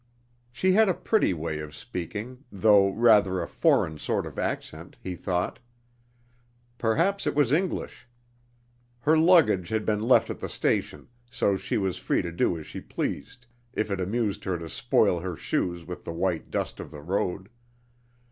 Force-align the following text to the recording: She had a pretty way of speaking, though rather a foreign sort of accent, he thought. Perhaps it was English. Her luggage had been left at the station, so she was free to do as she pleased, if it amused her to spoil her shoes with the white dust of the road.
She 0.51 0.71
had 0.71 0.89
a 0.89 0.95
pretty 0.95 1.31
way 1.31 1.59
of 1.59 1.75
speaking, 1.75 2.43
though 2.51 2.89
rather 2.89 3.39
a 3.39 3.47
foreign 3.47 3.99
sort 3.99 4.25
of 4.25 4.39
accent, 4.39 4.97
he 4.99 5.15
thought. 5.15 5.59
Perhaps 6.79 7.27
it 7.27 7.35
was 7.35 7.51
English. 7.51 8.07
Her 9.01 9.15
luggage 9.15 9.69
had 9.69 9.85
been 9.85 10.01
left 10.01 10.31
at 10.31 10.39
the 10.39 10.49
station, 10.49 11.07
so 11.29 11.55
she 11.55 11.77
was 11.77 11.97
free 11.99 12.23
to 12.23 12.31
do 12.31 12.57
as 12.57 12.65
she 12.65 12.81
pleased, 12.81 13.45
if 13.73 13.91
it 13.91 14.01
amused 14.01 14.43
her 14.45 14.57
to 14.57 14.71
spoil 14.71 15.19
her 15.19 15.35
shoes 15.35 15.85
with 15.85 16.03
the 16.03 16.13
white 16.13 16.49
dust 16.49 16.79
of 16.79 16.89
the 16.89 17.03
road. 17.03 17.47